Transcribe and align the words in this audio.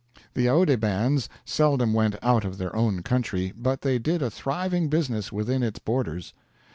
The 0.33 0.49
Oude 0.49 0.79
bands 0.79 1.29
seldom 1.45 1.93
went 1.93 2.15
out 2.23 2.43
of 2.43 2.57
their 2.57 2.75
own 2.75 3.03
country, 3.03 3.53
but 3.55 3.81
they 3.83 3.99
did 3.99 4.23
a 4.23 4.31
thriving 4.31 4.89
business 4.89 5.31
within 5.31 5.61
its 5.61 5.77
borders. 5.77 6.33